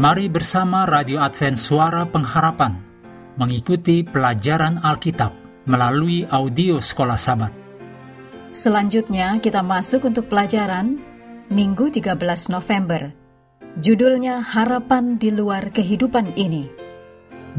[0.00, 2.72] Mari bersama Radio Advent Suara Pengharapan
[3.36, 5.28] mengikuti pelajaran Alkitab
[5.68, 7.52] melalui audio Sekolah Sabat.
[8.48, 10.96] Selanjutnya kita masuk untuk pelajaran
[11.52, 12.16] Minggu 13
[12.48, 13.12] November.
[13.76, 16.64] Judulnya Harapan di Luar Kehidupan Ini.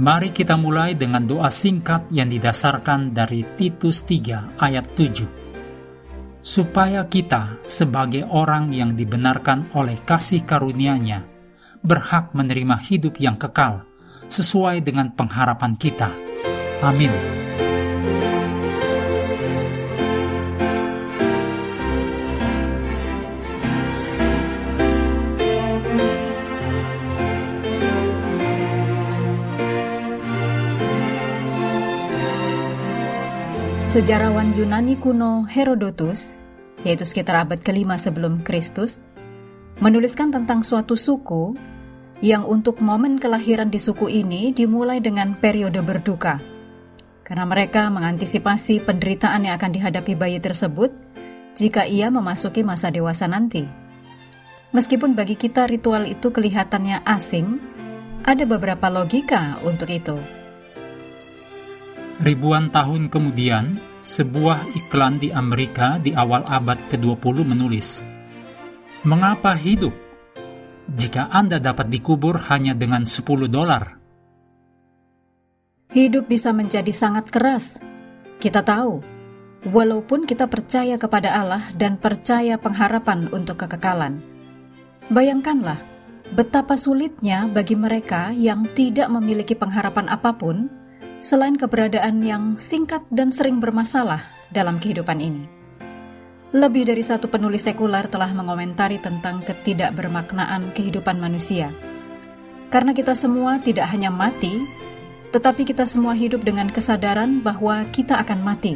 [0.01, 6.41] Mari kita mulai dengan doa singkat yang didasarkan dari Titus 3 ayat 7.
[6.41, 11.30] Supaya kita sebagai orang yang dibenarkan oleh kasih karunia-Nya
[11.81, 13.85] berhak menerima hidup yang kekal
[14.29, 16.13] sesuai dengan pengharapan kita.
[16.81, 17.11] Amin.
[33.91, 36.39] Sejarawan Yunani kuno Herodotus,
[36.87, 39.03] yaitu sekitar abad kelima sebelum Kristus,
[39.81, 41.57] menuliskan tentang suatu suku
[42.21, 46.37] yang untuk momen kelahiran di suku ini dimulai dengan periode berduka.
[47.25, 50.93] Karena mereka mengantisipasi penderitaan yang akan dihadapi bayi tersebut
[51.57, 53.65] jika ia memasuki masa dewasa nanti.
[54.71, 57.59] Meskipun bagi kita ritual itu kelihatannya asing,
[58.21, 60.15] ada beberapa logika untuk itu.
[62.21, 68.05] Ribuan tahun kemudian, sebuah iklan di Amerika di awal abad ke-20 menulis,
[69.01, 69.97] Mengapa hidup
[70.93, 73.97] jika Anda dapat dikubur hanya dengan 10 dolar.
[75.89, 77.81] Hidup bisa menjadi sangat keras.
[78.37, 79.01] Kita tahu,
[79.73, 84.21] walaupun kita percaya kepada Allah dan percaya pengharapan untuk kekekalan.
[85.09, 85.81] Bayangkanlah
[86.37, 90.69] betapa sulitnya bagi mereka yang tidak memiliki pengharapan apa pun
[91.25, 94.21] selain keberadaan yang singkat dan sering bermasalah
[94.53, 95.60] dalam kehidupan ini.
[96.51, 101.71] Lebih dari satu penulis sekuler telah mengomentari tentang ketidakbermaknaan kehidupan manusia.
[102.67, 104.59] Karena kita semua tidak hanya mati,
[105.31, 108.75] tetapi kita semua hidup dengan kesadaran bahwa kita akan mati.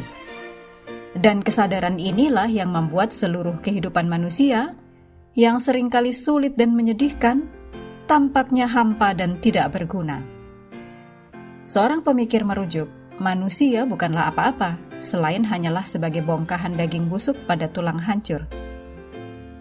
[1.12, 4.72] Dan kesadaran inilah yang membuat seluruh kehidupan manusia
[5.36, 7.44] yang sering kali sulit dan menyedihkan,
[8.08, 10.24] tampaknya hampa dan tidak berguna.
[11.68, 12.88] Seorang pemikir merujuk,
[13.20, 18.44] manusia bukanlah apa-apa, selain hanyalah sebagai bongkahan daging busuk pada tulang hancur.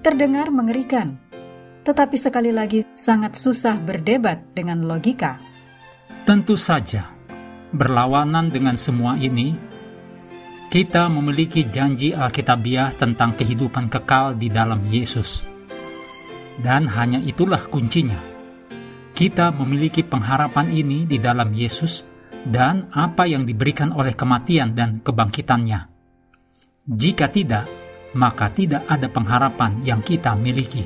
[0.05, 1.17] Terdengar mengerikan,
[1.81, 5.41] tetapi sekali lagi sangat susah berdebat dengan logika.
[6.25, 7.09] Tentu saja,
[7.73, 9.53] berlawanan dengan semua ini,
[10.69, 15.45] kita memiliki janji Alkitabiah tentang kehidupan kekal di dalam Yesus.
[16.55, 18.17] Dan hanya itulah kuncinya.
[19.15, 22.14] Kita memiliki pengharapan ini di dalam Yesus
[22.45, 25.89] dan apa yang diberikan oleh kematian dan kebangkitannya.
[26.85, 27.65] Jika tidak,
[28.13, 30.85] maka tidak ada pengharapan yang kita miliki.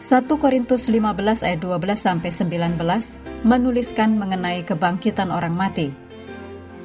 [0.00, 5.94] 1 Korintus 15 ayat 12 sampai 19 menuliskan mengenai kebangkitan orang mati,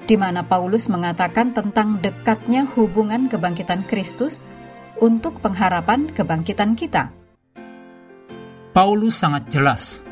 [0.05, 4.45] di mana Paulus mengatakan tentang dekatnya hubungan kebangkitan Kristus
[5.01, 7.09] untuk pengharapan kebangkitan kita.
[8.75, 10.04] Paulus sangat jelas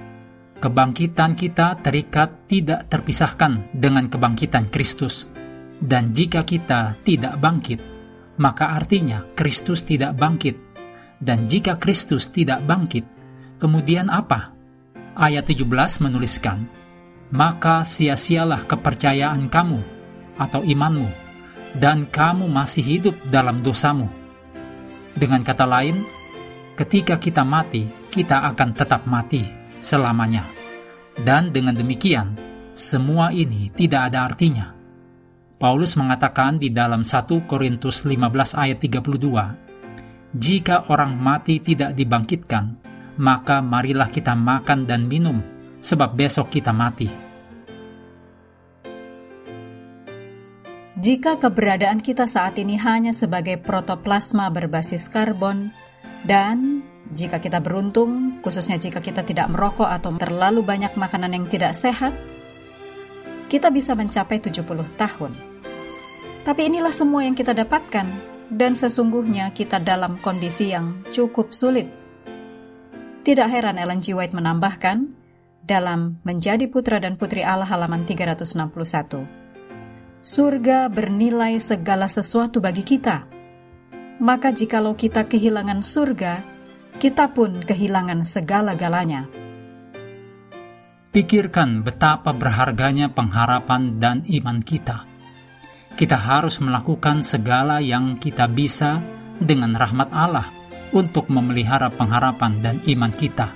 [0.63, 5.27] kebangkitan kita terikat tidak terpisahkan dengan kebangkitan Kristus.
[5.75, 7.83] Dan jika kita tidak bangkit,
[8.39, 10.55] maka artinya Kristus tidak bangkit.
[11.19, 13.03] Dan jika Kristus tidak bangkit,
[13.59, 14.55] kemudian apa?
[15.19, 15.67] Ayat 17
[15.99, 16.63] menuliskan,
[17.35, 19.83] Maka sia-sialah kepercayaan kamu
[20.39, 21.11] atau imanmu,
[21.75, 24.07] dan kamu masih hidup dalam dosamu.
[25.11, 26.07] Dengan kata lain,
[26.79, 30.47] ketika kita mati, kita akan tetap mati selamanya.
[31.19, 32.39] Dan dengan demikian,
[32.71, 34.71] semua ini tidak ada artinya.
[35.59, 42.79] Paulus mengatakan di dalam 1 Korintus 15 ayat 32, Jika orang mati tidak dibangkitkan,
[43.21, 45.37] maka marilah kita makan dan minum,
[45.83, 47.07] sebab besok kita mati.
[51.03, 55.69] Jika keberadaan kita saat ini hanya sebagai protoplasma berbasis karbon
[56.23, 56.79] dan
[57.11, 62.11] jika kita beruntung, khususnya jika kita tidak merokok atau terlalu banyak makanan yang tidak sehat,
[63.47, 64.67] kita bisa mencapai 70
[64.99, 65.31] tahun.
[66.43, 68.05] Tapi inilah semua yang kita dapatkan,
[68.51, 71.87] dan sesungguhnya kita dalam kondisi yang cukup sulit.
[73.23, 74.11] Tidak heran Ellen G.
[74.11, 75.07] White menambahkan,
[75.63, 79.23] dalam Menjadi Putra dan Putri Allah halaman 361.
[80.19, 83.23] Surga bernilai segala sesuatu bagi kita.
[84.19, 86.52] Maka jikalau kita kehilangan surga,
[86.97, 89.29] kita pun kehilangan segala-galanya.
[91.13, 95.05] Pikirkan betapa berharganya pengharapan dan iman kita.
[95.93, 98.97] Kita harus melakukan segala yang kita bisa
[99.37, 100.49] dengan rahmat Allah
[100.89, 103.53] untuk memelihara pengharapan dan iman kita.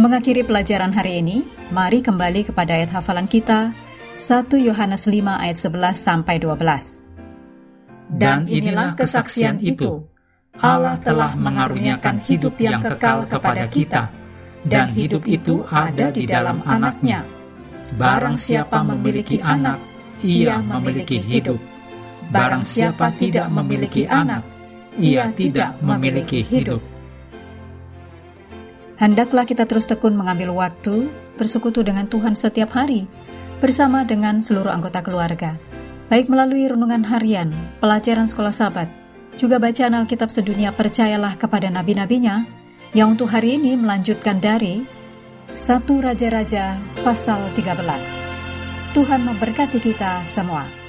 [0.00, 3.76] Mengakhiri pelajaran hari ini, mari kembali kepada ayat hafalan kita
[4.16, 7.04] 1 Yohanes 5 ayat 11 sampai 12.
[8.08, 10.09] Dan inilah kesaksian itu,
[10.58, 14.10] Allah telah mengaruniakan hidup yang kekal kepada kita,
[14.66, 17.22] dan hidup itu ada di dalam anaknya.
[17.94, 19.78] Barang siapa memiliki anak,
[20.26, 21.58] ia memiliki hidup.
[22.34, 24.42] Barang siapa tidak memiliki anak,
[24.98, 26.82] ia tidak memiliki hidup.
[29.00, 31.08] Hendaklah kita terus tekun mengambil waktu
[31.40, 33.08] bersekutu dengan Tuhan setiap hari,
[33.64, 35.56] bersama dengan seluruh anggota keluarga,
[36.12, 37.48] baik melalui renungan harian,
[37.80, 38.92] pelajaran sekolah sahabat,
[39.36, 42.48] juga bacaan Alkitab sedunia percayalah kepada nabi-nabinya,
[42.96, 44.82] yang untuk hari ini melanjutkan dari
[45.50, 47.76] satu Raja-Raja pasal 13.
[48.94, 50.79] Tuhan memberkati kita semua.